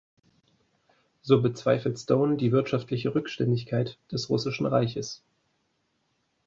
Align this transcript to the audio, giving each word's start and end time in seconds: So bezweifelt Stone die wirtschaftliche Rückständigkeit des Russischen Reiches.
So 1.21 1.43
bezweifelt 1.43 1.99
Stone 1.99 2.35
die 2.37 2.51
wirtschaftliche 2.51 3.13
Rückständigkeit 3.13 3.99
des 4.11 4.31
Russischen 4.31 4.65
Reiches. 4.65 5.21